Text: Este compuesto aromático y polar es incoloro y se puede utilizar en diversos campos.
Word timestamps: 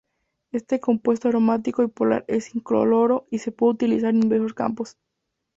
Este 0.51 0.79
compuesto 0.79 1.27
aromático 1.27 1.83
y 1.83 1.87
polar 1.87 2.25
es 2.27 2.55
incoloro 2.55 3.27
y 3.29 3.37
se 3.37 3.51
puede 3.51 3.73
utilizar 3.73 4.09
en 4.15 4.21
diversos 4.21 4.55
campos. 4.55 4.97